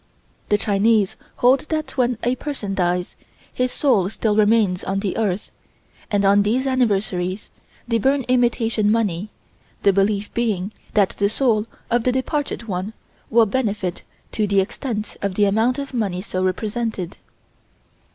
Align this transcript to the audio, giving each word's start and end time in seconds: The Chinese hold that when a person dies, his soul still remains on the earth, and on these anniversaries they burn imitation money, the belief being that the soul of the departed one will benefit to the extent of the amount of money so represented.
The 0.49 0.57
Chinese 0.57 1.15
hold 1.35 1.69
that 1.69 1.95
when 1.95 2.17
a 2.23 2.35
person 2.35 2.73
dies, 2.73 3.15
his 3.53 3.71
soul 3.71 4.09
still 4.09 4.35
remains 4.35 4.83
on 4.83 4.99
the 5.01 5.15
earth, 5.15 5.51
and 6.09 6.25
on 6.25 6.41
these 6.41 6.65
anniversaries 6.65 7.51
they 7.87 7.99
burn 7.99 8.23
imitation 8.23 8.89
money, 8.91 9.29
the 9.83 9.93
belief 9.93 10.33
being 10.33 10.71
that 10.95 11.09
the 11.09 11.29
soul 11.29 11.67
of 11.91 12.03
the 12.03 12.11
departed 12.11 12.63
one 12.63 12.93
will 13.29 13.45
benefit 13.45 14.01
to 14.31 14.47
the 14.47 14.59
extent 14.59 15.17
of 15.21 15.35
the 15.35 15.45
amount 15.45 15.77
of 15.77 15.93
money 15.93 16.23
so 16.23 16.43
represented. 16.43 17.17